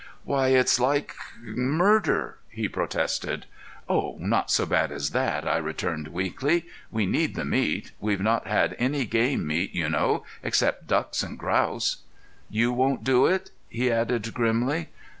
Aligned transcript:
"Why 0.23 0.47
it's 0.47 0.79
like 0.79 1.13
murder," 1.43 2.39
he 2.49 2.67
protested. 2.67 3.45
"Oh, 3.87 4.15
not 4.19 4.49
so 4.49 4.65
bad 4.65 4.91
as 4.91 5.11
that," 5.11 5.47
I 5.47 5.57
returned, 5.57 6.07
weakly. 6.07 6.65
"We 6.89 7.05
need 7.05 7.35
the 7.35 7.45
meat. 7.45 7.91
We've 7.99 8.19
not 8.19 8.47
had 8.47 8.75
any 8.79 9.05
game 9.05 9.45
meat, 9.45 9.75
you 9.75 9.89
know, 9.89 10.25
except 10.41 10.87
ducks 10.87 11.21
and 11.21 11.37
grouse." 11.37 11.97
"You 12.49 12.73
won't 12.73 13.03
do 13.03 13.27
it?" 13.27 13.51
he 13.69 13.91
added, 13.91 14.33
grimly. 14.33 14.89